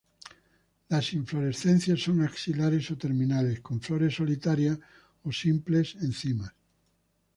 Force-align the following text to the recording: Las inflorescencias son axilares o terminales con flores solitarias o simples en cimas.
Las 0.89 1.13
inflorescencias 1.13 1.99
son 1.99 2.23
axilares 2.23 2.89
o 2.89 2.97
terminales 2.97 3.59
con 3.59 3.79
flores 3.79 4.15
solitarias 4.15 4.79
o 5.23 5.31
simples 5.31 5.93
en 5.97 6.11
cimas. 6.11 6.51